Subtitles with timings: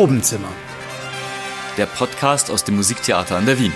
[0.00, 0.48] Probenzimmer.
[1.76, 3.74] Der Podcast aus dem Musiktheater an der Wien.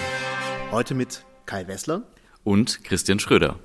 [0.71, 2.04] Heute mit Kai Wessler
[2.44, 3.58] und Christian Schröder.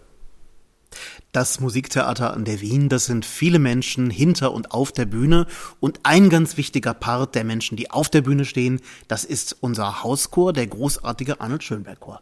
[1.32, 5.48] Das Musiktheater an der Wien, das sind viele Menschen hinter und auf der Bühne.
[5.80, 10.04] Und ein ganz wichtiger Part der Menschen, die auf der Bühne stehen, das ist unser
[10.04, 12.22] Hauschor, der großartige Arnold Schönberg Chor.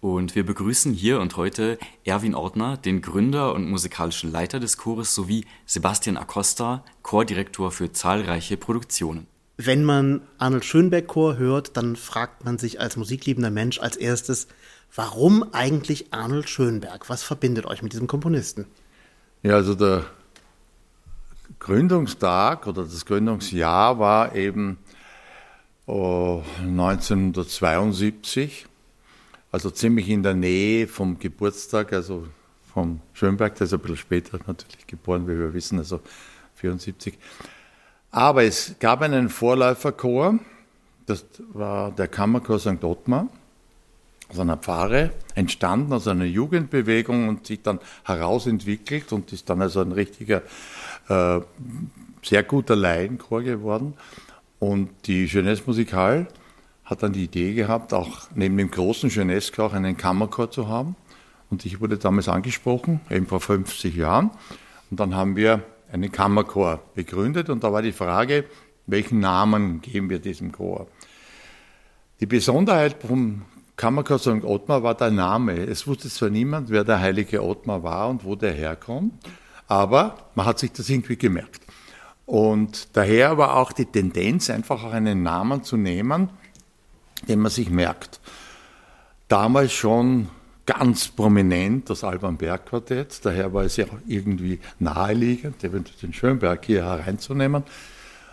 [0.00, 5.14] Und wir begrüßen hier und heute Erwin Ortner, den Gründer und musikalischen Leiter des Chores,
[5.14, 9.26] sowie Sebastian Acosta, Chordirektor für zahlreiche Produktionen.
[9.56, 14.48] Wenn man Arnold Schönberg Chor hört, dann fragt man sich als musikliebender Mensch als erstes,
[14.94, 17.08] warum eigentlich Arnold Schönberg?
[17.08, 18.66] Was verbindet euch mit diesem Komponisten?
[19.42, 20.04] Ja, also der
[21.60, 24.78] Gründungstag oder das Gründungsjahr war eben
[25.86, 28.66] oh, 1972
[29.54, 32.26] also ziemlich in der Nähe vom Geburtstag, also
[32.72, 36.00] vom Schönberg, der ist ein bisschen später natürlich geboren, wie wir wissen, also
[36.56, 37.16] 74.
[38.14, 40.38] Aber es gab einen Vorläuferchor,
[41.06, 42.84] das war der Kammerchor St.
[42.84, 43.26] Ottmar,
[44.28, 49.80] aus einer Pfarre, entstanden aus einer Jugendbewegung und sich dann herausentwickelt und ist dann also
[49.80, 50.42] ein richtiger,
[51.08, 51.40] äh,
[52.22, 53.94] sehr guter Laienchor geworden.
[54.60, 56.28] Und die Jeunesse Musicale
[56.84, 60.94] hat dann die Idee gehabt, auch neben dem großen Jeunesse auch einen Kammerchor zu haben.
[61.50, 64.30] Und ich wurde damals angesprochen, eben vor 50 Jahren.
[64.92, 65.64] Und dann haben wir
[65.94, 68.44] einen Kammerchor begründet und da war die Frage,
[68.86, 70.88] welchen Namen geben wir diesem Chor?
[72.18, 73.42] Die Besonderheit vom
[73.76, 74.44] Kammerchor St.
[74.44, 75.54] Ottmar war der Name.
[75.54, 79.14] Es wusste zwar niemand, wer der heilige Ottmar war und wo der herkommt,
[79.68, 81.62] aber man hat sich das irgendwie gemerkt.
[82.26, 86.30] Und daher war auch die Tendenz, einfach auch einen Namen zu nehmen,
[87.28, 88.20] den man sich merkt.
[89.28, 90.28] Damals schon
[90.66, 96.12] ganz prominent das Alban Berg Quartett, daher war es ja auch irgendwie naheliegend, eventuell den
[96.12, 97.64] Schönberg hier hereinzunehmen.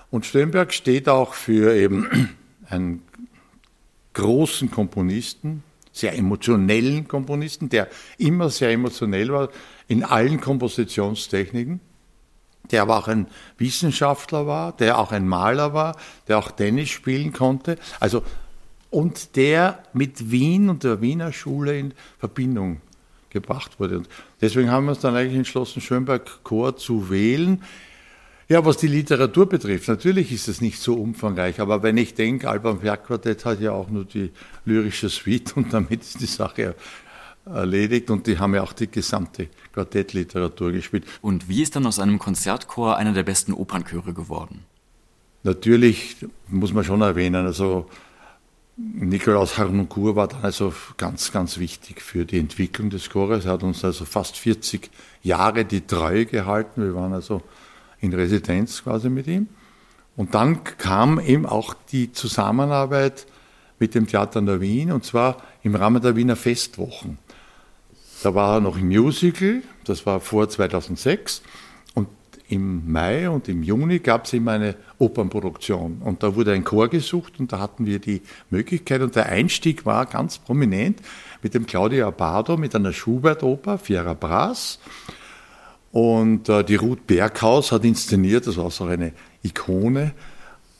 [0.09, 2.29] Und Schönberg steht auch für eben
[2.69, 3.01] einen
[4.13, 9.49] großen Komponisten, sehr emotionellen Komponisten, der immer sehr emotionell war
[9.87, 11.81] in allen Kompositionstechniken,
[12.71, 13.27] der aber auch ein
[13.57, 15.97] Wissenschaftler war, der auch ein Maler war,
[16.27, 17.77] der auch Tennis spielen konnte.
[17.99, 18.23] Also
[18.91, 22.81] und der mit Wien und der Wiener Schule in Verbindung
[23.31, 23.97] gebracht wurde.
[23.97, 24.09] Und
[24.41, 27.63] deswegen haben wir uns dann eigentlich entschlossen, Schönberg Chor zu wählen.
[28.49, 32.49] Ja, was die Literatur betrifft, natürlich ist es nicht so umfangreich, aber wenn ich denke,
[32.49, 34.29] Alban Berg Quartett hat ja auch nur die
[34.65, 36.75] lyrische Suite und damit ist die Sache
[37.45, 41.05] erledigt und die haben ja auch die gesamte Quartettliteratur gespielt.
[41.21, 44.65] Und wie ist dann aus einem Konzertchor einer der besten Opernchöre geworden?
[45.43, 46.17] Natürlich
[46.49, 47.89] muss man schon erwähnen, also
[48.77, 53.45] Nikolaus Harnoncourt war dann also ganz, ganz wichtig für die Entwicklung des Chores.
[53.45, 54.89] Er hat uns also fast 40
[55.23, 56.83] Jahre die Treue gehalten.
[56.83, 57.41] Wir waren also
[57.99, 59.47] in Residenz quasi mit ihm.
[60.15, 63.25] Und dann kam eben auch die Zusammenarbeit
[63.79, 67.17] mit dem Theater in der Wien und zwar im Rahmen der Wiener Festwochen.
[68.23, 71.41] Da war er noch im Musical, das war vor 2006
[72.51, 76.01] im Mai und im Juni gab es immer eine Opernproduktion.
[76.03, 79.85] Und da wurde ein Chor gesucht und da hatten wir die Möglichkeit und der Einstieg
[79.85, 80.99] war ganz prominent
[81.41, 84.79] mit dem Claudio Abado mit einer Schubert-Oper, Fiera Brass.
[85.91, 89.11] Und äh, die Ruth Berghaus hat inszeniert, das war so eine
[89.43, 90.13] Ikone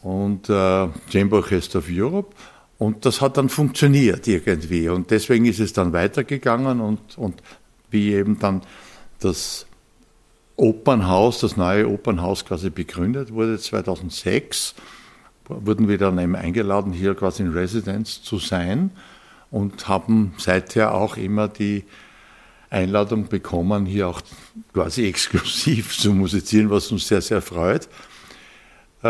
[0.04, 2.36] und äh, Chamber Orchestra of Europe.
[2.78, 4.90] Und das hat dann funktioniert irgendwie.
[4.90, 7.42] Und deswegen ist es dann weitergegangen und, und
[7.90, 8.62] wie eben dann
[9.20, 9.68] das
[10.56, 14.76] Opernhaus, das neue Opernhaus quasi begründet wurde 2006,
[15.48, 18.92] wurden wir dann eben eingeladen, hier quasi in Residence zu sein
[19.50, 21.84] und haben seither auch immer die
[22.70, 24.22] Einladung bekommen, hier auch
[24.74, 27.88] quasi exklusiv zu musizieren, was uns sehr, sehr freut.
[29.04, 29.10] Äh,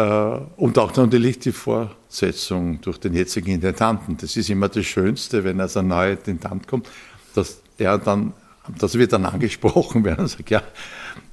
[0.58, 4.18] und auch natürlich die Fortsetzung durch den jetzigen Intendanten.
[4.18, 6.88] Das ist immer das Schönste, wenn also ein neuer Intendant kommt,
[7.36, 8.34] dass er dann,
[8.80, 10.64] dass wir dann angesprochen werden und sagt, ja,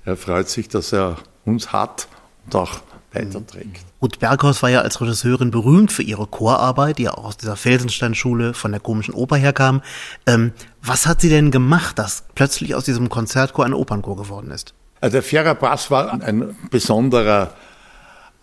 [0.08, 2.08] er freut sich, dass er uns hat
[2.46, 2.80] und auch
[3.12, 3.84] weiterträgt.
[4.00, 7.56] Ruth Berghaus war ja als Regisseurin berühmt für ihre Chorarbeit, die ja auch aus dieser
[7.56, 9.82] Felsensteinschule von der komischen Oper herkam.
[10.26, 14.72] Ähm, was hat sie denn gemacht, dass plötzlich aus diesem Konzertchor ein Opernchor geworden ist?
[15.00, 17.52] Also der Fiera Brass war ein besonderer,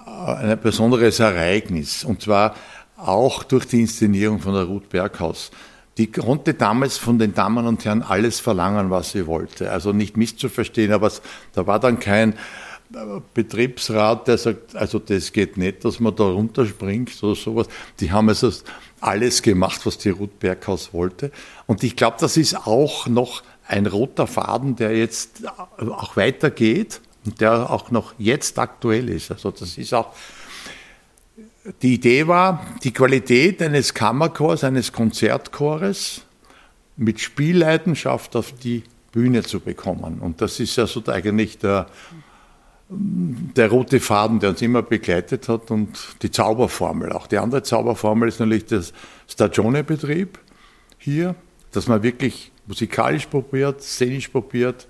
[0.06, 2.54] äh, ein besonderes Ereignis und zwar
[2.96, 5.50] auch durch die Inszenierung von der Ruth Berghaus.
[5.98, 9.72] Die konnte damals von den Damen und Herren alles verlangen, was sie wollte.
[9.72, 11.22] Also nicht misszuverstehen, aber es,
[11.54, 12.34] da war dann kein
[12.94, 17.68] äh, Betriebsrat, der sagt, also das geht nicht, dass man da runterspringt oder sowas.
[18.02, 18.52] Die haben also
[19.00, 21.32] alles gemacht, was die Ruth Berghaus wollte.
[21.66, 25.44] Und ich glaube, das ist auch noch ein roter Faden, der jetzt
[25.78, 29.32] auch weitergeht und der auch noch jetzt aktuell ist.
[29.32, 30.14] Also das ist auch
[31.82, 36.22] die Idee war, die Qualität eines Kammerchors, eines Konzertchores
[36.98, 40.20] mit Spielleidenschaft auf die Bühne zu bekommen.
[40.20, 41.88] Und das ist ja so eigentlich der,
[42.90, 45.90] der rote Faden, der uns immer begleitet hat und
[46.22, 47.12] die Zauberformel.
[47.14, 48.94] Auch die andere Zauberformel ist natürlich das
[49.28, 50.38] Stagione-Betrieb
[50.98, 51.36] hier,
[51.72, 54.88] dass man wirklich musikalisch probiert, szenisch probiert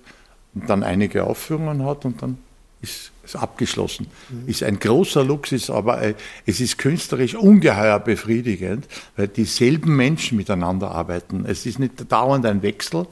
[0.54, 2.38] und dann einige Aufführungen hat und dann
[2.82, 4.06] ist es abgeschlossen.
[4.28, 4.48] Mhm.
[4.48, 6.14] Ist ein großer Luxus, aber äh,
[6.46, 8.86] es ist künstlerisch ungeheuer befriedigend,
[9.16, 11.44] weil dieselben Menschen miteinander arbeiten.
[11.46, 13.06] Es ist nicht dauernd ein Wechsel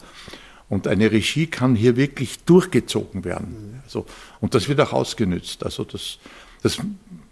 [0.68, 3.72] und eine Regie kann hier wirklich durchgezogen werden.
[3.72, 3.80] Mhm.
[3.84, 4.06] Also,
[4.40, 5.64] und das wird auch ausgenützt.
[5.64, 6.18] Also das,
[6.62, 6.78] das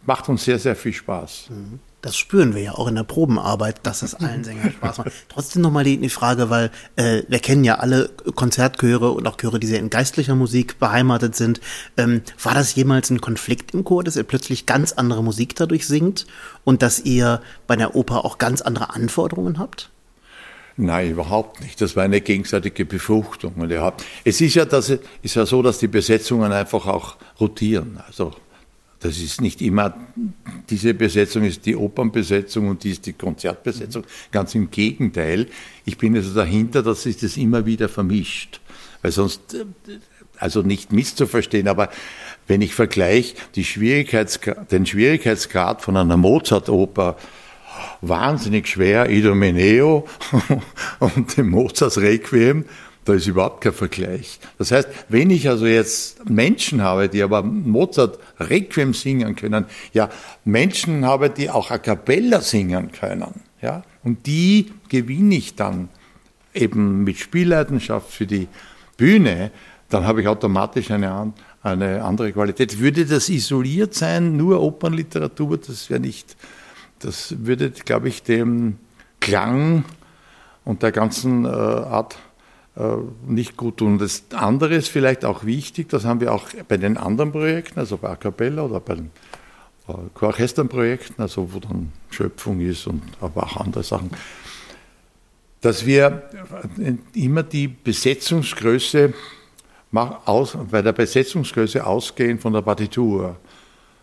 [0.05, 1.47] macht uns sehr, sehr viel Spaß.
[1.51, 1.81] Mhm.
[2.03, 5.13] Das spüren wir ja auch in der Probenarbeit, dass es allen Sängern Spaß macht.
[5.29, 9.61] Trotzdem nochmal die, die Frage, weil äh, wir kennen ja alle Konzertchöre und auch Chöre,
[9.61, 11.61] die sehr in geistlicher Musik beheimatet sind.
[11.97, 15.87] Ähm, war das jemals ein Konflikt im Chor, dass ihr plötzlich ganz andere Musik dadurch
[15.87, 16.27] singt
[16.65, 19.91] und dass ihr bei der Oper auch ganz andere Anforderungen habt?
[20.77, 21.81] Nein, überhaupt nicht.
[21.81, 23.55] Das war eine gegenseitige Befruchtung.
[24.25, 28.01] Es ist ja, das, ist ja so, dass die Besetzungen einfach auch rotieren.
[28.09, 28.33] Also
[29.03, 29.95] das ist nicht immer,
[30.71, 34.05] diese Besetzung ist die Opernbesetzung und die ist die Konzertbesetzung.
[34.31, 35.49] Ganz im Gegenteil.
[35.85, 38.61] Ich bin also dahinter, dass sich das immer wieder vermischt.
[39.03, 39.41] Weil sonst,
[40.39, 41.91] also nicht misszuverstehen, aber
[42.47, 47.17] wenn ich vergleiche die Schwierigkeitsgrad, den Schwierigkeitsgrad von einer Mozart-Oper,
[48.03, 50.07] wahnsinnig schwer, Idomeneo
[51.01, 52.67] und dem Mozarts Requiem,
[53.05, 54.39] da ist überhaupt kein Vergleich.
[54.59, 60.09] Das heißt, wenn ich also jetzt Menschen habe, die aber Mozart Requiem singen können, ja,
[60.45, 65.89] Menschen habe, die auch a cappella singen können, ja, und die gewinne ich dann
[66.55, 68.49] eben mit Spielleidenschaft für die
[68.97, 69.51] Bühne,
[69.89, 71.33] dann habe ich automatisch eine,
[71.63, 72.79] eine andere Qualität.
[72.79, 76.37] Würde das isoliert sein, nur Opernliteratur, das wäre nicht,
[77.01, 78.79] das würde, glaube ich, dem
[79.21, 79.85] Klang
[80.65, 82.17] und der ganzen äh, Art
[83.27, 83.99] nicht gut tun.
[83.99, 87.99] Das andere ist vielleicht auch wichtig, das haben wir auch bei den anderen Projekten, also
[87.99, 89.11] bei A Cappella oder bei den
[89.89, 94.11] äh, Chorchesternprojekten, also wo dann Schöpfung ist und aber auch andere Sachen,
[95.61, 96.23] dass wir
[97.15, 99.13] immer die Besetzungsgröße
[99.91, 103.37] bei der Besetzungsgröße ausgehen von der Partitur.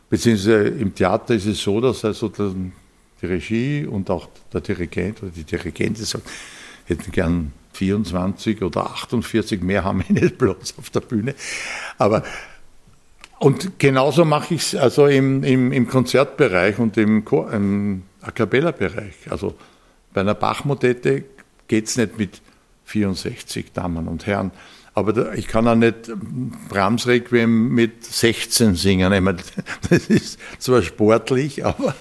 [0.10, 5.32] Beziehungsweise im Theater ist es so, dass also die Regie und auch der Dirigent oder
[5.32, 6.30] die Dirigentin sagt,
[6.86, 11.36] hätten gern 24 oder 48, mehr haben wir nicht bloß auf der Bühne.
[11.98, 12.24] Aber
[13.40, 19.32] und genauso mache ich es also im, im, im, Konzertbereich und im, im A Cappella-Bereich.
[19.32, 19.56] Also
[20.14, 21.24] bei einer Bachmodette
[21.68, 22.42] geht es nicht mit
[22.84, 24.52] 64 Damen und Herren.
[25.00, 26.12] Aber ich kann auch nicht
[26.68, 29.14] Brahms Requiem mit 16 singen.
[29.14, 29.40] Ich meine,
[29.90, 31.96] das ist zwar sportlich, aber,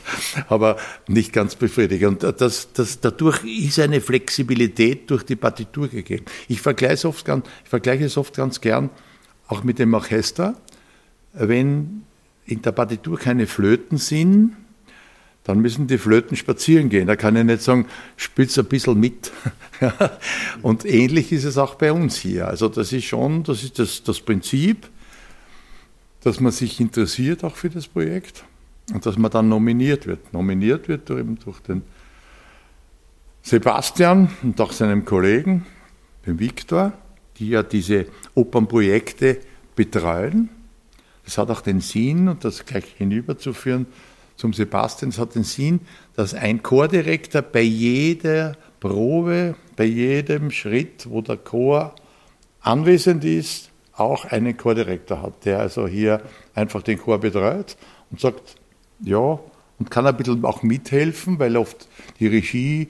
[0.48, 2.24] aber nicht ganz befriedigend.
[2.24, 6.24] Und das, das, dadurch ist eine Flexibilität durch die Partitur gegeben.
[6.48, 8.90] Ich vergleiche oft ganz, ich vergleiche es oft ganz gern
[9.46, 10.54] auch mit dem Orchester.
[11.32, 12.02] Wenn
[12.46, 14.56] in der Partitur keine Flöten sind,
[15.48, 17.06] dann müssen die Flöten spazieren gehen.
[17.06, 17.86] Da kann ich nicht sagen,
[18.18, 19.32] spielst ein bisschen mit.
[20.62, 22.48] und ähnlich ist es auch bei uns hier.
[22.48, 24.90] Also das ist schon, das ist das, das Prinzip,
[26.22, 28.44] dass man sich interessiert auch für das Projekt
[28.92, 30.34] und dass man dann nominiert wird.
[30.34, 31.80] Nominiert wird eben durch den
[33.40, 35.64] Sebastian und auch seinem Kollegen,
[36.26, 36.92] den Viktor,
[37.38, 39.38] die ja diese Opernprojekte
[39.74, 40.50] betreuen.
[41.24, 43.86] Das hat auch den Sinn, und das gleich hinüberzuführen,
[44.38, 45.10] zum Sebastian.
[45.10, 45.80] Es hat den Sinn,
[46.14, 51.94] dass ein Chordirektor bei jeder Probe, bei jedem Schritt, wo der Chor
[52.60, 56.22] anwesend ist, auch einen Chordirektor hat, der also hier
[56.54, 57.76] einfach den Chor betreut
[58.10, 58.54] und sagt,
[59.00, 59.38] ja,
[59.78, 61.88] und kann ein bisschen auch mithelfen, weil oft
[62.20, 62.88] die Regie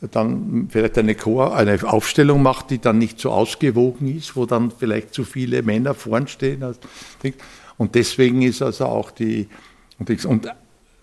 [0.00, 4.70] dann vielleicht eine Chor, eine Aufstellung macht, die dann nicht so ausgewogen ist, wo dann
[4.70, 6.64] vielleicht zu viele Männer vorn stehen.
[7.76, 9.48] Und deswegen ist also auch die,
[9.98, 10.48] und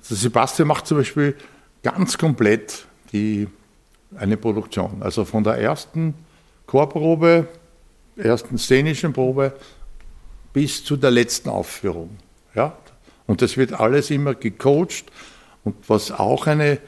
[0.09, 1.35] der Sebastian macht zum Beispiel
[1.83, 3.47] ganz komplett die,
[4.15, 5.01] eine Produktion.
[5.01, 6.13] Also von der ersten
[6.65, 7.47] Chorprobe,
[8.17, 9.53] ersten szenischen Probe
[10.53, 12.17] bis zu der letzten Aufführung.
[12.53, 12.77] Ja?
[13.27, 15.05] Und das wird alles immer gecoacht.
[15.63, 16.79] Und was auch eine,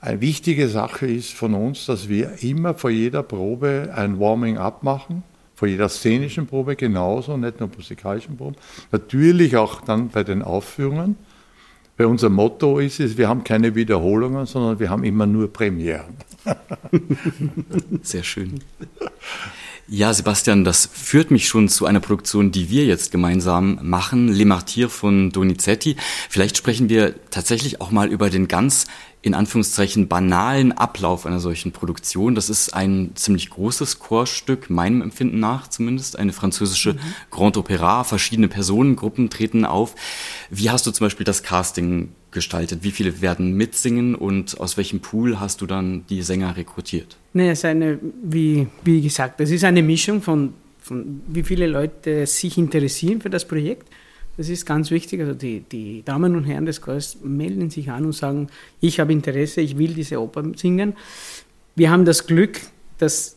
[0.00, 5.22] eine wichtige Sache ist von uns, dass wir immer vor jeder Probe ein Warming-up machen,
[5.54, 8.56] vor jeder szenischen Probe genauso, nicht nur musikalischen Proben.
[8.92, 11.16] Natürlich auch dann bei den Aufführungen.
[11.98, 16.16] Weil unser Motto ist es, wir haben keine Wiederholungen, sondern wir haben immer nur Premieren.
[18.02, 18.60] Sehr schön.
[19.88, 24.44] Ja, Sebastian, das führt mich schon zu einer Produktion, die wir jetzt gemeinsam machen, Le
[24.44, 25.96] Martyr von Donizetti.
[26.28, 28.86] Vielleicht sprechen wir tatsächlich auch mal über den ganz
[29.20, 32.34] in Anführungszeichen banalen Ablauf einer solchen Produktion.
[32.34, 36.98] Das ist ein ziemlich großes Chorstück, meinem Empfinden nach zumindest, eine französische mhm.
[37.30, 38.04] Grand Opera.
[38.04, 39.96] Verschiedene Personengruppen treten auf.
[40.50, 42.84] Wie hast du zum Beispiel das Casting gestaltet?
[42.84, 47.16] Wie viele werden mitsingen und aus welchem Pool hast du dann die Sänger rekrutiert?
[47.32, 51.66] Nee, es ist eine, wie, wie gesagt, es ist eine Mischung von, von wie viele
[51.66, 53.88] Leute sich interessieren für das Projekt
[54.38, 55.20] das ist ganz wichtig.
[55.20, 58.46] Also die, die Damen und Herren des Chors melden sich an und sagen,
[58.80, 60.94] ich habe Interesse, ich will diese Oper singen.
[61.74, 62.60] Wir haben das Glück,
[62.98, 63.36] dass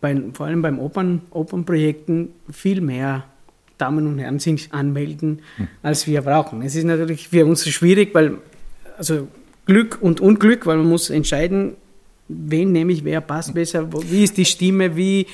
[0.00, 3.24] bei, vor allem beim Opern, Opernprojekten viel mehr
[3.78, 5.68] Damen und Herren sich anmelden, hm.
[5.82, 6.62] als wir brauchen.
[6.62, 8.38] Es ist natürlich für uns schwierig, weil
[8.98, 9.28] also
[9.64, 11.74] Glück und Unglück, weil man muss entscheiden,
[12.28, 15.26] wen nehme ich, wer passt besser, wie ist die Stimme, wie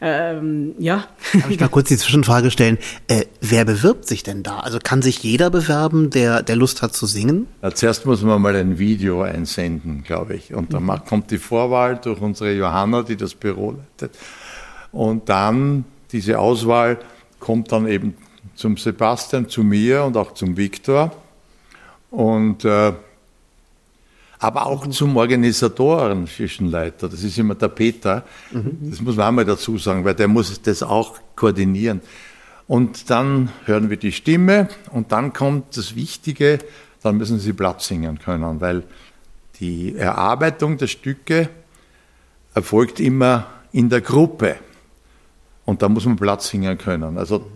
[0.00, 1.08] ähm, ja.
[1.32, 2.78] Darf ich mal kurz die Zwischenfrage stellen?
[3.08, 4.60] Äh, wer bewirbt sich denn da?
[4.60, 7.46] Also kann sich jeder bewerben, der, der Lust hat zu singen?
[7.62, 10.54] Ja, zuerst muss man mal ein Video einsenden, glaube ich.
[10.54, 11.04] Und dann mhm.
[11.08, 14.16] kommt die Vorwahl durch unsere Johanna, die das Büro leitet.
[14.92, 16.98] Und dann diese Auswahl
[17.40, 18.14] kommt dann eben
[18.54, 21.12] zum Sebastian, zu mir und auch zum Viktor.
[22.10, 22.92] Und äh,
[24.38, 26.28] aber auch zum Organisatoren
[26.60, 27.08] Leiter.
[27.08, 28.24] Das ist immer der Peter.
[28.52, 28.90] Mhm.
[28.90, 32.00] Das muss man einmal dazu sagen, weil der muss das auch koordinieren.
[32.68, 36.58] Und dann hören wir die Stimme und dann kommt das Wichtige,
[37.02, 38.82] dann müssen sie Platz singen können, weil
[39.60, 41.48] die Erarbeitung der Stücke
[42.54, 44.56] erfolgt immer in der Gruppe.
[45.64, 47.18] Und da muss man Platz singen können.
[47.18, 47.46] Also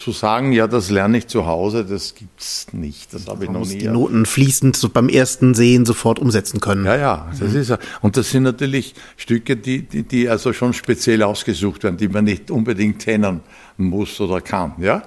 [0.00, 3.12] zu sagen, ja, das lerne ich zu Hause, das gibt's nicht.
[3.12, 3.78] Das habe ich noch nie.
[3.78, 6.86] Die Noten fließend so beim ersten Sehen sofort umsetzen können.
[6.86, 7.60] Ja, ja, das mhm.
[7.60, 7.78] ist ja.
[8.00, 12.24] Und das sind natürlich Stücke, die, die, die also schon speziell ausgesucht werden, die man
[12.24, 13.40] nicht unbedingt kennen
[13.76, 15.02] muss oder kann, ja.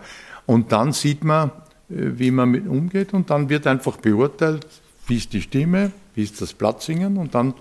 [0.46, 1.50] Und dann sieht man,
[1.90, 4.68] äh, wie man mit umgeht und dann wird einfach beurteilt,
[5.08, 7.56] wie ist die Stimme, wie ist das Platzsingen und dann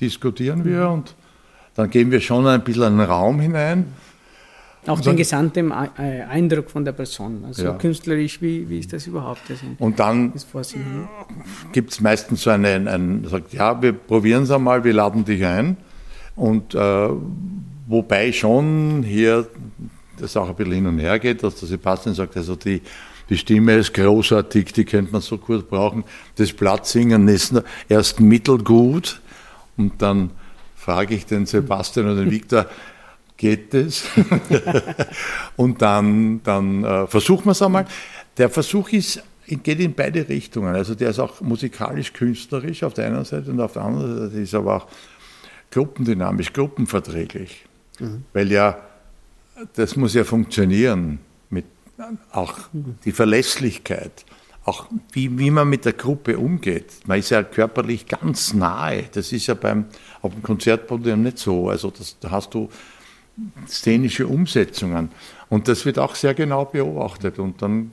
[0.00, 0.92] diskutieren wir mhm.
[0.94, 1.14] und
[1.74, 3.92] dann geben wir schon ein bisschen einen Raum hinein
[4.88, 7.72] auch den gesamten äh, Eindruck von der Person, also ja.
[7.74, 9.40] künstlerisch, wie, wie ist das überhaupt?
[9.48, 10.32] Das und dann
[11.72, 15.44] gibt es meistens so einen, einen, sagt, ja, wir probieren es einmal, wir laden dich
[15.44, 15.76] ein.
[16.36, 17.08] Und äh,
[17.86, 19.46] wobei schon hier
[20.18, 22.82] das auch ein bisschen hin und her geht, dass der Sebastian sagt, also die,
[23.28, 26.04] die Stimme ist großartig, die könnte man so gut brauchen.
[26.36, 27.54] Das Platzsingen ist
[27.88, 29.20] erst mittelgut.
[29.76, 30.30] Und dann
[30.74, 32.66] frage ich den Sebastian und den Viktor,
[33.38, 34.04] geht es.
[35.56, 37.86] und dann, dann äh, versuchen wir es einmal.
[38.36, 40.74] Der Versuch ist, geht in beide Richtungen.
[40.74, 44.40] Also der ist auch musikalisch künstlerisch auf der einen Seite und auf der anderen Seite
[44.42, 44.86] ist aber auch
[45.70, 47.64] gruppendynamisch, gruppenverträglich.
[47.98, 48.24] Mhm.
[48.34, 48.78] Weil ja,
[49.74, 51.64] das muss ja funktionieren mit
[52.32, 52.58] auch
[53.04, 54.24] die Verlässlichkeit,
[54.64, 57.06] auch wie, wie man mit der Gruppe umgeht.
[57.06, 59.04] Man ist ja körperlich ganz nahe.
[59.12, 59.86] Das ist ja beim
[60.20, 61.70] auf dem Konzertpodium nicht so.
[61.70, 62.68] Also das, da hast du
[63.66, 65.10] szenische Umsetzungen.
[65.48, 67.38] Und das wird auch sehr genau beobachtet.
[67.38, 67.90] Und dann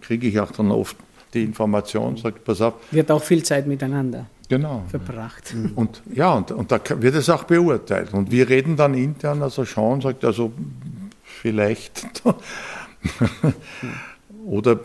[0.00, 0.96] kriege ich auch dann oft
[1.32, 2.74] die Information, sagt, pass auf.
[2.90, 4.84] Wird auch viel Zeit miteinander genau.
[4.88, 5.54] verbracht.
[5.74, 8.12] Und ja, und, und da wird es auch beurteilt.
[8.12, 10.52] Und wir reden dann intern, also Sean sagt, also
[11.22, 12.22] vielleicht.
[14.44, 14.80] Oder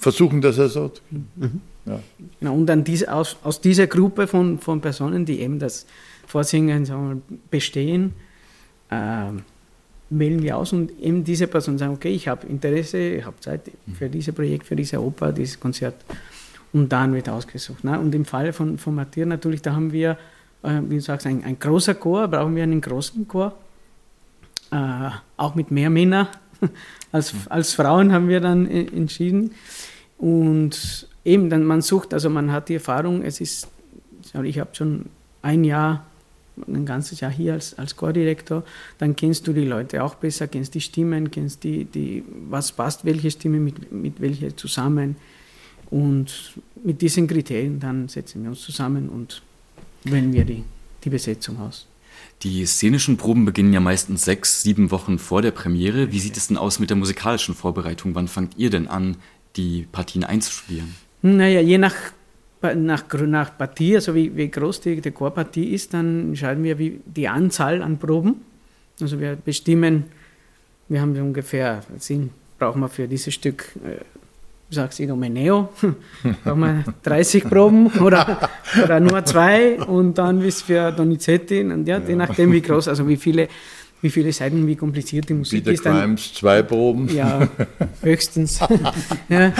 [0.00, 0.90] versuchen das also.
[1.10, 1.60] Mhm.
[1.86, 2.00] Ja.
[2.40, 5.86] Genau, und dann diese, aus, aus dieser Gruppe von, von Personen, die eben das
[6.26, 8.14] Vorsingen wir, bestehen,
[8.90, 9.32] äh,
[10.10, 13.62] wählen wir aus und eben diese Person sagen, okay, ich habe Interesse, ich habe Zeit
[13.96, 15.94] für dieses Projekt, für diese Oper, dieses Konzert.
[16.72, 17.82] Und dann wird ausgesucht.
[17.82, 17.98] Ne?
[17.98, 20.18] Und im Fall von, von Matthias natürlich, da haben wir,
[20.62, 23.54] äh, wie du sagst, ein, ein großer Chor, brauchen wir einen großen Chor,
[24.70, 26.28] äh, auch mit mehr Männern
[27.12, 29.52] als, als Frauen haben wir dann äh, entschieden.
[30.18, 33.68] Und eben, dann man sucht, also man hat die Erfahrung, es ist,
[34.44, 35.06] ich habe schon
[35.42, 36.06] ein Jahr
[36.66, 38.64] ein ganzes Jahr hier als, als Chordirektor,
[38.98, 43.04] dann kennst du die Leute auch besser, kennst die Stimmen, kennst die, die was passt,
[43.04, 45.16] welche Stimme mit, mit welcher zusammen.
[45.90, 46.54] Und
[46.84, 49.42] mit diesen Kriterien dann setzen wir uns zusammen und
[50.04, 50.64] wählen wir die,
[51.04, 51.86] die Besetzung aus.
[52.42, 56.12] Die szenischen Proben beginnen ja meistens sechs, sieben Wochen vor der Premiere.
[56.12, 58.14] Wie sieht es denn aus mit der musikalischen Vorbereitung?
[58.14, 59.16] Wann fangt ihr denn an,
[59.56, 60.94] die Partien einzustudieren?
[61.22, 61.94] Naja, je nach
[62.62, 67.00] nach, nach Partie, also wie, wie groß die, die Chorpartie ist, dann entscheiden wir wie
[67.04, 68.36] die Anzahl an Proben.
[69.00, 70.04] Also wir bestimmen,
[70.88, 74.04] wir haben ungefähr, sind, brauchen wir für dieses Stück, äh,
[74.72, 75.70] sagst du, Meneo,
[76.44, 78.50] brauchen wir 30 Proben oder,
[78.84, 83.08] oder nur zwei und dann bis für Donizetti und ja, je nachdem wie groß, also
[83.08, 83.48] wie viele
[84.02, 85.86] wie viele Seiten, wie kompliziert die Musik Peter ist.
[85.86, 87.08] Dann, Crimes, zwei Proben.
[87.14, 87.48] Ja,
[88.02, 88.60] höchstens.
[89.28, 89.52] ja.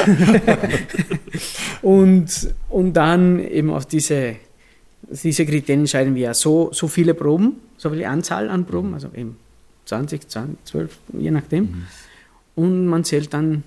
[1.83, 4.37] und, und dann eben auf diese,
[5.11, 9.09] diese Kriterien entscheiden wir ja so, so viele Proben, so viele Anzahl an Proben, also
[9.15, 9.37] eben
[9.87, 11.65] 20, 20 12, je nachdem.
[11.65, 11.87] Mhm.
[12.55, 13.63] Und man zählt dann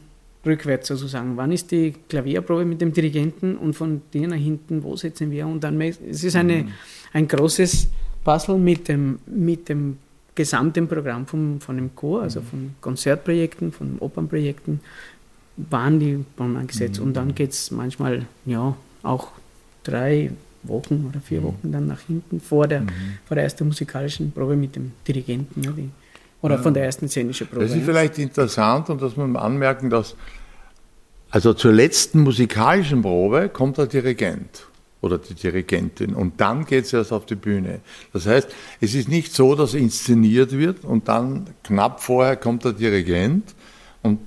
[0.45, 1.37] rückwärts sozusagen.
[1.37, 5.47] Wann ist die Klavierprobe mit dem Dirigenten und von dir nach hinten, wo setzen wir?
[5.47, 6.67] Und dann, es ist eine, mhm.
[7.13, 7.87] ein großes
[8.23, 9.97] Puzzle mit dem, mit dem
[10.35, 12.45] gesamten Programm vom, von dem Chor, also mhm.
[12.45, 14.79] von Konzertprojekten, von Opernprojekten,
[15.57, 16.99] waren die Proben angesetzt.
[16.99, 17.07] Mhm.
[17.07, 19.29] Und dann geht es manchmal ja auch
[19.83, 20.31] drei
[20.63, 21.45] Wochen oder vier mhm.
[21.45, 22.83] Wochen dann nach hinten vor der,
[23.25, 25.63] vor der ersten musikalischen Probe mit dem Dirigenten.
[25.63, 25.89] Ja, die,
[26.41, 27.65] oder von der ersten szenischen Probe.
[27.65, 30.15] Das ist vielleicht interessant und das muss man anmerken, dass
[31.29, 34.67] also zur letzten musikalischen Probe kommt der Dirigent
[35.03, 37.81] oder die Dirigentin und dann geht es erst auf die Bühne.
[38.13, 38.48] Das heißt,
[38.79, 43.53] es ist nicht so, dass inszeniert wird und dann knapp vorher kommt der Dirigent
[44.01, 44.19] und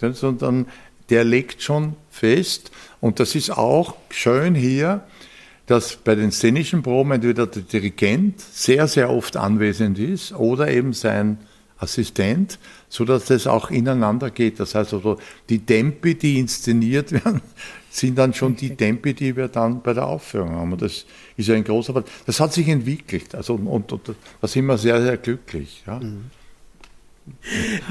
[0.00, 0.66] sondern
[1.10, 2.70] der legt schon fest
[3.00, 5.04] und das ist auch schön hier,
[5.66, 10.92] dass bei den szenischen Proben entweder der Dirigent sehr, sehr oft anwesend ist oder eben
[10.92, 11.38] sein
[11.78, 12.58] Assistent,
[12.88, 14.60] so dass das auch ineinander geht.
[14.60, 15.18] Das heißt also,
[15.48, 17.40] die Tempi, die inszeniert werden,
[17.90, 20.72] sind dann schon die Tempi, die wir dann bei der Aufführung haben.
[20.72, 21.04] Und das
[21.36, 23.34] ist ein großer, das hat sich entwickelt.
[23.34, 25.82] Also, und, und da sind wir sehr, sehr glücklich.
[25.86, 25.98] Ja.
[25.98, 26.30] Mhm.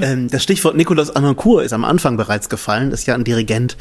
[0.00, 3.76] Ähm, das Stichwort Nikolaus Anancourt ist am Anfang bereits gefallen, ist ja ein Dirigent,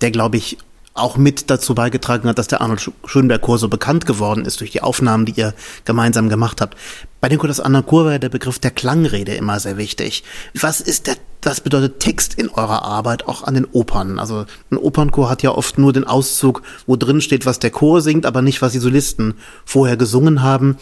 [0.00, 0.58] der, glaube ich,
[0.94, 4.80] auch mit dazu beigetragen hat, dass der Arnold Schönberg-Chor so bekannt geworden ist durch die
[4.80, 5.52] Aufnahmen, die ihr
[5.84, 6.76] gemeinsam gemacht habt.
[7.20, 10.22] Bei Nikolaus Anancourt war ja der Begriff der Klangrede immer sehr wichtig.
[10.54, 14.20] Was ist der, was bedeutet Text in eurer Arbeit auch an den Opern?
[14.20, 18.00] Also ein Opernchor hat ja oft nur den Auszug, wo drin steht, was der Chor
[18.00, 19.34] singt, aber nicht, was die Solisten
[19.64, 20.76] vorher gesungen haben.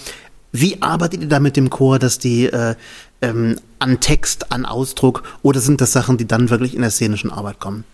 [0.52, 2.74] Wie arbeitet ihr da mit dem Chor, dass die äh,
[3.22, 7.30] ähm, an Text, an Ausdruck oder sind das Sachen, die dann wirklich in der szenischen
[7.30, 7.84] Arbeit kommen?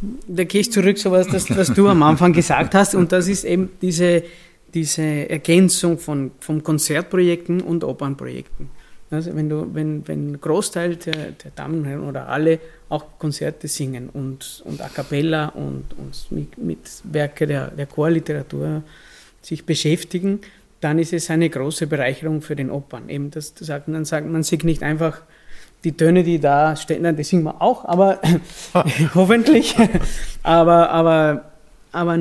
[0.00, 3.28] Da gehe ich zurück, so was, das, was du am Anfang gesagt hast, und das
[3.28, 4.22] ist eben diese,
[4.74, 8.70] diese Ergänzung von, von Konzertprojekten und Opernprojekten.
[9.10, 13.18] Also wenn du, wenn, wenn ein Großteil der, der Damen und Herren oder alle auch
[13.18, 18.82] Konzerte singen und, und a cappella und, und mit, mit Werke der, der Chorliteratur
[19.40, 20.40] sich beschäftigen,
[20.80, 23.08] dann ist es eine große Bereicherung für den Opern.
[23.08, 25.22] Eben das, das sagt, man sagt, man singt nicht einfach
[25.88, 28.20] die Töne, die da stehen, die singen wir auch, aber
[29.14, 29.74] hoffentlich.
[30.42, 31.44] aber, aber,
[31.92, 32.18] aber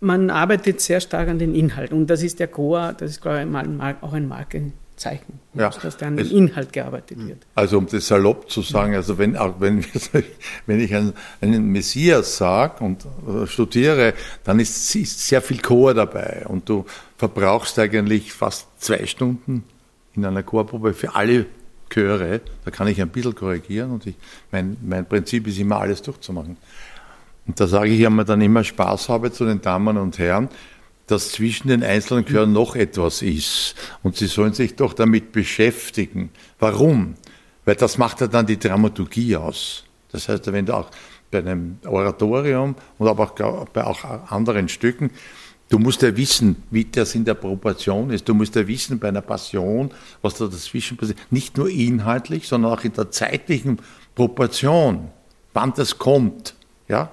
[0.00, 1.92] man arbeitet sehr stark an den Inhalt.
[1.92, 6.06] Und das ist der Chor, das ist, glaube ich, auch ein Markenzeichen, ja, dass da
[6.06, 7.38] an den Inhalt gearbeitet wird.
[7.54, 9.84] Also um das salopp zu sagen, also wenn, wenn,
[10.66, 15.94] wenn ich einen, einen Messias sage und äh, studiere, dann ist, ist sehr viel Chor
[15.94, 16.84] dabei und du
[17.18, 19.62] verbrauchst eigentlich fast zwei Stunden
[20.16, 21.46] in einer Chorprobe für alle
[21.94, 24.16] Chöre, da kann ich ein bisschen korrigieren und ich,
[24.50, 26.56] mein, mein Prinzip ist immer alles durchzumachen.
[27.46, 30.48] Und da sage ich mir dann immer Spaß habe zu den Damen und Herren,
[31.06, 33.74] dass zwischen den einzelnen Chören noch etwas ist.
[34.02, 36.30] Und sie sollen sich doch damit beschäftigen.
[36.58, 37.14] Warum?
[37.64, 39.84] Weil das macht ja dann die Dramaturgie aus.
[40.10, 40.90] Das heißt, wenn du auch
[41.30, 45.10] bei einem Oratorium und aber auch bei auch anderen Stücken
[45.68, 48.28] Du musst ja wissen, wie das in der Proportion ist.
[48.28, 49.90] Du musst ja wissen bei einer Passion,
[50.22, 51.18] was da dazwischen passiert.
[51.30, 53.78] Nicht nur inhaltlich, sondern auch in der zeitlichen
[54.14, 55.10] Proportion,
[55.52, 56.54] wann das kommt.
[56.86, 57.10] Ja?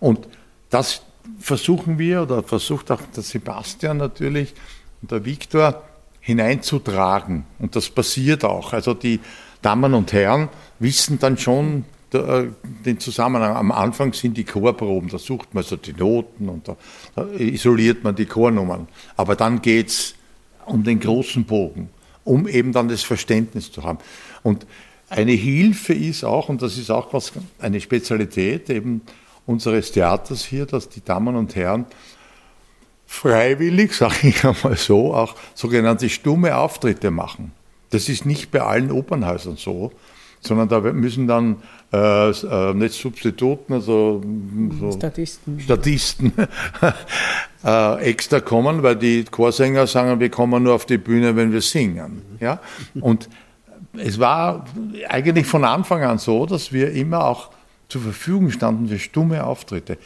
[0.00, 0.28] Und
[0.70, 1.02] das
[1.38, 4.54] versuchen wir, oder versucht auch der Sebastian natürlich
[5.00, 5.82] und der Viktor
[6.20, 7.44] hineinzutragen.
[7.58, 8.72] Und das passiert auch.
[8.72, 9.20] Also die
[9.62, 12.48] Damen und Herren wissen dann schon, äh,
[12.84, 13.56] den Zusammenhang.
[13.56, 16.76] Am Anfang sind die Chorproben, da sucht man so die Noten und da,
[17.14, 18.88] da isoliert man die Chornummern.
[19.16, 20.14] Aber dann geht es
[20.66, 21.90] um den großen Bogen,
[22.24, 23.98] um eben dann das Verständnis zu haben.
[24.42, 24.66] Und
[25.10, 29.02] eine Hilfe ist auch, und das ist auch was, eine Spezialität eben
[29.46, 31.86] unseres Theaters hier, dass die Damen und Herren
[33.06, 37.52] freiwillig, sage ich einmal so, auch sogenannte stumme Auftritte machen.
[37.90, 39.92] Das ist nicht bei allen Opernhäusern so,
[40.40, 41.62] sondern da müssen dann
[41.94, 44.20] äh, äh, nicht Substituten, also
[44.80, 46.32] so Statisten, Statisten
[47.64, 51.60] äh, extra kommen, weil die Chorsänger sagen, wir kommen nur auf die Bühne, wenn wir
[51.60, 52.22] singen.
[52.40, 52.60] Ja?
[53.00, 53.28] Und
[53.96, 54.64] es war
[55.08, 57.50] eigentlich von Anfang an so, dass wir immer auch
[57.88, 59.98] zur Verfügung standen für stumme Auftritte.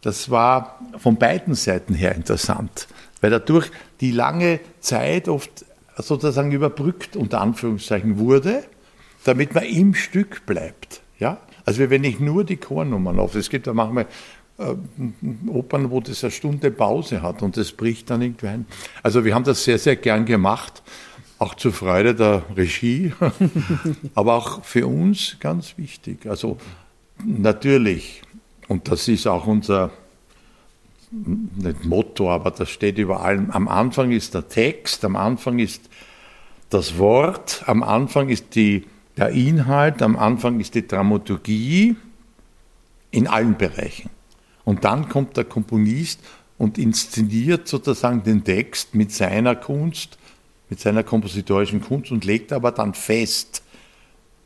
[0.00, 2.88] Das war von beiden Seiten her interessant,
[3.20, 5.64] weil dadurch die lange Zeit oft
[5.96, 8.64] sozusagen überbrückt, unter Anführungszeichen, wurde
[9.24, 11.01] damit man im Stück bleibt.
[11.22, 11.38] Ja?
[11.64, 14.06] Also wenn ich nur die Chornummern auf, es gibt da manchmal
[14.58, 14.74] äh,
[15.48, 18.66] Opern, wo das eine Stunde Pause hat und das bricht dann irgendwie ein.
[19.04, 20.82] Also wir haben das sehr, sehr gern gemacht,
[21.38, 23.12] auch zur Freude der Regie,
[24.16, 26.26] aber auch für uns ganz wichtig.
[26.26, 26.58] Also
[27.24, 28.22] natürlich,
[28.66, 29.92] und das ist auch unser
[31.12, 33.50] nicht Motto, aber das steht über allem.
[33.50, 35.88] Am Anfang ist der Text, am Anfang ist
[36.70, 41.96] das Wort, am Anfang ist die, der Inhalt, am Anfang ist die Dramaturgie
[43.10, 44.10] in allen Bereichen.
[44.64, 46.20] Und dann kommt der Komponist
[46.58, 50.18] und inszeniert sozusagen den Text mit seiner Kunst,
[50.70, 53.62] mit seiner kompositorischen Kunst und legt aber dann fest,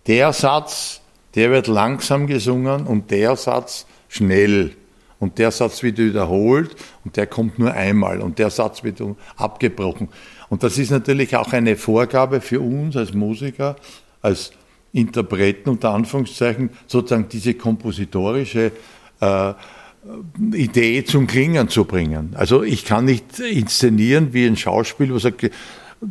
[0.07, 1.01] der Satz,
[1.35, 4.75] der wird langsam gesungen und der Satz schnell.
[5.19, 9.03] Und der Satz wird wiederholt und der kommt nur einmal und der Satz wird
[9.37, 10.09] abgebrochen.
[10.49, 13.77] Und das ist natürlich auch eine Vorgabe für uns als Musiker,
[14.23, 14.53] als
[14.93, 18.73] Interpreten unter Anführungszeichen, sozusagen diese kompositorische
[19.21, 19.53] äh,
[20.53, 22.35] Idee zum Klingen zu bringen.
[22.35, 25.51] Also ich kann nicht inszenieren wie ein Schauspiel, wo sagt,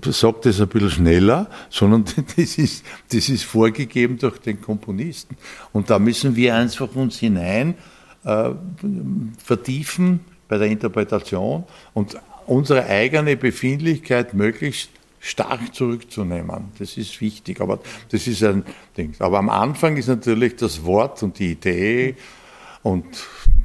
[0.05, 2.05] sagt das ein bisschen schneller, sondern
[2.37, 5.37] das ist, das ist vorgegeben durch den Komponisten.
[5.71, 7.75] Und da müssen wir einfach uns hinein
[8.23, 8.51] äh,
[9.43, 11.63] vertiefen bei der Interpretation
[11.93, 14.89] und unsere eigene Befindlichkeit möglichst
[15.25, 16.71] stark zurückzunehmen.
[16.77, 18.63] Das ist wichtig, aber das ist ein
[18.95, 19.15] Ding.
[19.17, 22.15] Aber am Anfang ist natürlich das Wort und die Idee
[22.83, 23.05] und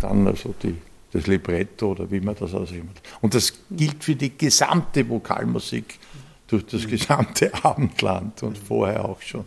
[0.01, 0.75] dann also die,
[1.13, 2.83] das Libretto oder wie man das aussieht.
[3.21, 5.99] Und das gilt für die gesamte Vokalmusik
[6.47, 9.45] durch das gesamte Abendland und vorher auch schon.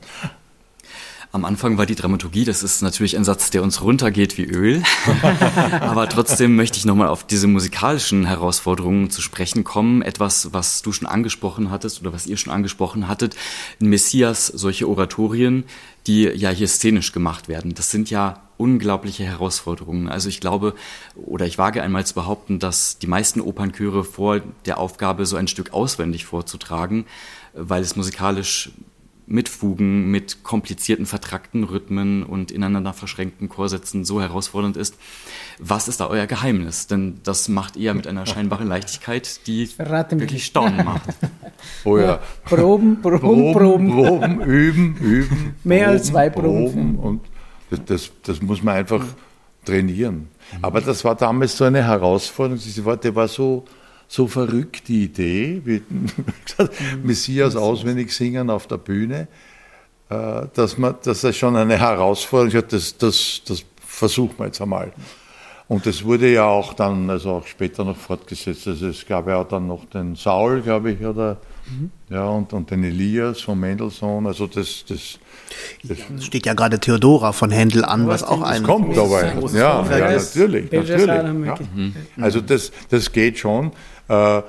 [1.34, 4.84] Am Anfang war die Dramaturgie, das ist natürlich ein Satz, der uns runtergeht wie Öl.
[5.80, 10.04] Aber trotzdem möchte ich nochmal auf diese musikalischen Herausforderungen zu sprechen kommen.
[10.04, 13.36] Etwas, was du schon angesprochen hattest oder was ihr schon angesprochen hattet.
[13.80, 15.64] Messias solche Oratorien,
[16.06, 17.74] die ja hier szenisch gemacht werden.
[17.74, 20.10] Das sind ja unglaubliche Herausforderungen.
[20.10, 20.76] Also ich glaube,
[21.16, 25.48] oder ich wage einmal zu behaupten, dass die meisten Opernchöre vor der Aufgabe, so ein
[25.48, 27.06] Stück auswendig vorzutragen,
[27.56, 28.70] weil es musikalisch
[29.34, 34.96] mit Fugen, mit komplizierten, vertrackten Rhythmen und ineinander verschränkten Chorsätzen so herausfordernd ist.
[35.58, 36.86] Was ist da euer Geheimnis?
[36.86, 41.10] Denn das macht ihr mit einer scheinbaren Leichtigkeit, die wirklich Staunen macht.
[41.86, 42.20] Oh ja.
[42.44, 43.54] Proben, Proben, Proben.
[43.54, 45.56] Proben, Proben üben, üben.
[45.64, 46.96] Mehr Proben, als zwei Proben.
[46.96, 47.00] Proben.
[47.00, 47.22] Und
[47.70, 49.06] das, das, das, muss man einfach
[49.64, 50.28] trainieren.
[50.62, 52.62] Aber das war damals so eine Herausforderung.
[52.62, 53.64] Diese Worte war so
[54.14, 55.82] so verrückt die Idee, wie
[56.46, 59.28] gesagt, Messias auswendig singen auf der Bühne,
[60.10, 62.72] äh, dass man, dass das schon eine Herausforderung ist.
[62.72, 64.94] Das, das, das versuchen wir jetzt einmal.
[65.68, 68.68] Und das wurde ja auch dann, also auch später noch fortgesetzt.
[68.68, 71.90] Also es gab ja auch dann noch den Saul, glaube ich, oder mhm.
[72.10, 74.28] ja, und, und den Elias von Mendelssohn.
[74.28, 75.20] Also das, das,
[75.84, 78.64] das ja, steht ja gerade Theodora von Händel an, was auch ein.
[78.64, 79.34] Kommt dabei.
[79.54, 80.72] Ja, ja, natürlich.
[80.72, 81.56] natürlich ja.
[82.20, 83.72] Also das, das geht schon.
[84.10, 84.42] Äh,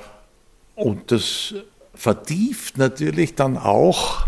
[0.74, 1.54] und das
[1.94, 4.26] vertieft natürlich dann auch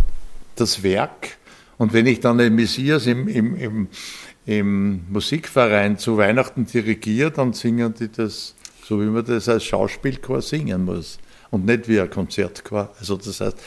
[0.55, 1.37] das Werk.
[1.79, 3.89] Und wenn ich dann den Messias im, im, im,
[4.47, 8.55] im Musikverein zu Weihnachten dirigiere, dann singen die das
[8.85, 11.19] so, wie man das als Schauspielchor singen muss.
[11.51, 12.91] Und nicht wie ein Konzertchor.
[12.99, 13.59] Also das heißt,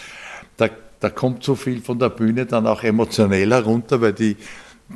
[0.58, 4.38] da, da kommt so viel von der Bühne dann auch emotionell herunter, weil die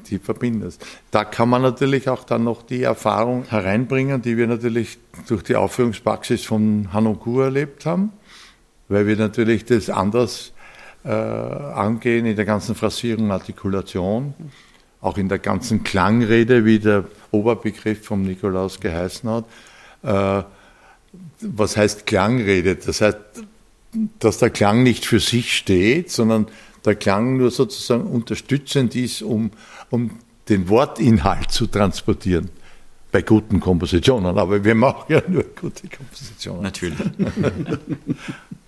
[0.09, 0.85] die verbindest.
[1.11, 5.55] Da kann man natürlich auch dann noch die Erfahrung hereinbringen, die wir natürlich durch die
[5.55, 8.11] Aufführungspraxis von Hanokku erlebt haben,
[8.89, 10.53] weil wir natürlich das anders
[11.03, 14.33] äh, angehen in der ganzen Phrasierung, Artikulation,
[15.03, 19.45] auch in der ganzen Klangrede, wie der Oberbegriff vom Nikolaus geheißen hat.
[20.01, 20.43] Äh,
[21.41, 22.75] was heißt Klangrede?
[22.75, 23.17] Das heißt,
[24.19, 26.47] dass der Klang nicht für sich steht, sondern
[26.85, 29.51] der Klang nur sozusagen unterstützend ist, um,
[29.89, 30.11] um
[30.47, 32.49] den Wortinhalt zu transportieren.
[33.11, 36.63] Bei guten Kompositionen, aber wir machen ja nur gute Kompositionen.
[36.63, 36.97] Natürlich.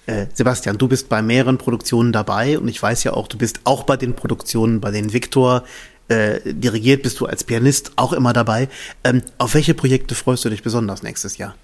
[0.08, 3.62] Äh, Sebastian, du bist bei mehreren Produktionen dabei und ich weiß ja auch, du bist
[3.64, 5.64] auch bei den Produktionen, bei denen Viktor
[6.08, 8.70] äh, dirigiert, bist du als Pianist auch immer dabei.
[9.04, 11.56] Ähm, auf welche Projekte freust du dich besonders nächstes Jahr?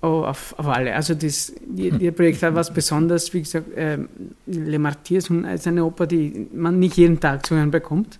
[0.00, 0.94] Oh, auf, auf alle.
[0.94, 3.34] Also das, ihr Projekt hat was Besonderes.
[3.34, 3.98] Wie gesagt, äh,
[4.46, 8.18] Le Martyrs ist eine Oper, die man nicht jeden Tag zu hören bekommt.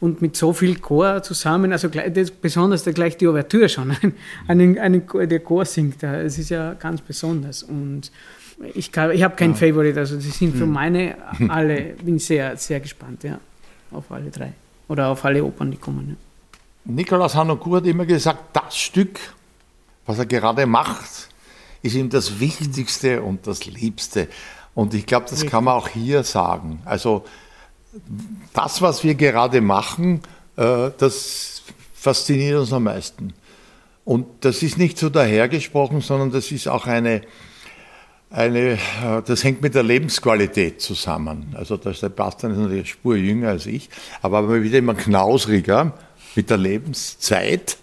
[0.00, 3.94] Und mit so viel Chor zusammen, also das besonders gleich die Ouvertüre schon,
[4.48, 6.20] einen, einen, der Chor singt da.
[6.20, 7.62] Es ist ja ganz besonders.
[7.62, 8.10] Und
[8.74, 9.56] ich, ich habe keinen ja.
[9.56, 10.72] Favorite, also sie sind für hm.
[10.72, 11.16] meine
[11.48, 13.38] alle, bin sehr, sehr gespannt, ja,
[13.92, 14.52] auf alle drei.
[14.88, 16.16] Oder auf alle Opern, die kommen.
[16.84, 16.92] Ja.
[16.92, 19.20] Nikolaus Hanokur hat immer gesagt, das Stück
[20.10, 21.28] was er gerade macht,
[21.82, 24.26] ist ihm das Wichtigste und das Liebste.
[24.74, 26.82] Und ich glaube, das kann man auch hier sagen.
[26.84, 27.24] Also
[28.52, 30.20] das, was wir gerade machen,
[30.56, 31.62] äh, das
[31.94, 33.34] fasziniert uns am meisten.
[34.04, 37.22] Und das ist nicht so dahergesprochen, sondern das ist auch eine,
[38.30, 38.78] eine, äh,
[39.24, 41.54] das hängt mit der Lebensqualität zusammen.
[41.56, 43.90] Also der Sebastian ist natürlich Spur jünger als ich,
[44.22, 45.92] aber wieder immer knausriger
[46.36, 47.76] mit der Lebenszeit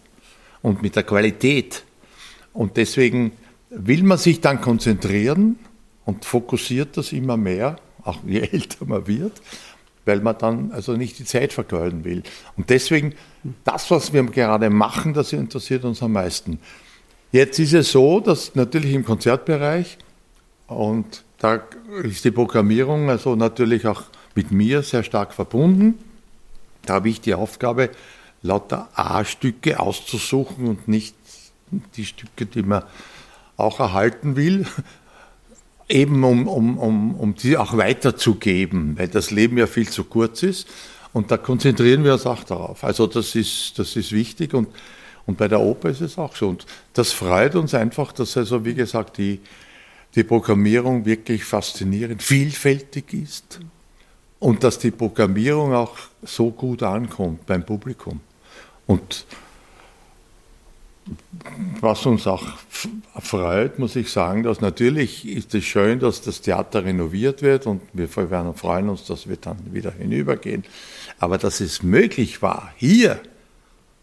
[0.61, 1.83] und mit der Qualität.
[2.53, 3.33] Und deswegen
[3.69, 5.59] will man sich dann konzentrieren
[6.05, 9.41] und fokussiert das immer mehr, auch je älter man wird,
[10.05, 12.23] weil man dann also nicht die Zeit vergeuden will.
[12.55, 13.13] Und deswegen,
[13.65, 16.59] das, was wir gerade machen, das interessiert uns am meisten.
[17.33, 19.97] Jetzt ist es so, dass natürlich im Konzertbereich
[20.67, 21.61] und da
[22.03, 24.03] ist die Programmierung also natürlich auch
[24.35, 25.95] mit mir sehr stark verbunden.
[26.85, 27.89] Da habe ich die Aufgabe,
[28.41, 31.15] lauter A-Stücke auszusuchen und nicht
[31.95, 32.83] die Stücke, die man
[33.57, 34.65] auch erhalten will,
[35.89, 40.43] eben um, um, um, um die auch weiterzugeben, weil das Leben ja viel zu kurz
[40.43, 40.67] ist.
[41.13, 42.83] Und da konzentrieren wir uns auch darauf.
[42.83, 44.67] Also das ist, das ist wichtig und,
[45.25, 46.49] und bei der Oper ist es auch so.
[46.49, 49.39] Und das freut uns einfach, dass also, wie gesagt, die,
[50.15, 53.59] die Programmierung wirklich faszinierend, vielfältig ist
[54.39, 58.19] und dass die Programmierung auch so gut ankommt beim Publikum.
[58.85, 59.25] Und
[61.79, 62.43] was uns auch
[63.21, 67.81] freut, muss ich sagen, dass natürlich ist es schön, dass das Theater renoviert wird und
[67.93, 70.65] wir freuen uns, dass wir dann wieder hinübergehen.
[71.19, 73.21] Aber dass es möglich war, hier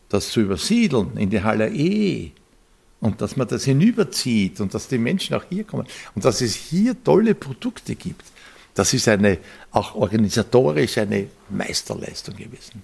[0.08, 2.32] das zu übersiedeln in die Halle E,
[3.04, 6.54] und dass man das hinüberzieht und dass die Menschen auch hier kommen und dass es
[6.54, 8.24] hier tolle Produkte gibt.
[8.72, 9.36] Das ist eine,
[9.72, 12.82] auch organisatorisch eine Meisterleistung gewesen.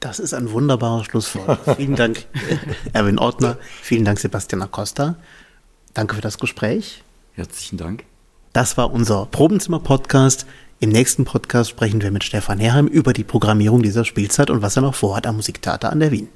[0.00, 1.60] Das ist ein wunderbarer Schlusswort.
[1.76, 2.24] vielen Dank,
[2.94, 3.58] Erwin Ortner.
[3.82, 5.16] Vielen Dank, Sebastian Acosta.
[5.92, 7.02] Danke für das Gespräch.
[7.34, 8.04] Herzlichen Dank.
[8.54, 10.46] Das war unser Probenzimmer-Podcast.
[10.80, 14.76] Im nächsten Podcast sprechen wir mit Stefan Herheim über die Programmierung dieser Spielzeit und was
[14.76, 16.28] er noch vorhat am Musiktheater an der Wien.